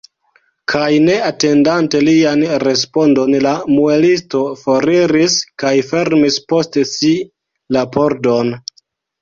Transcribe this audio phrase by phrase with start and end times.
[0.71, 7.15] Kaj ne atendante lian respondon, la muelisto foriris kaj fermis post si
[7.79, 8.55] la pordon.